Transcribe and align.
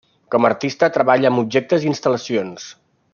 Com 0.35 0.45
a 0.47 0.49
artista 0.53 0.89
treballa 0.95 1.31
amb 1.31 1.43
objectes 1.43 1.87
i 1.87 1.91
instal·lacions. 1.93 2.67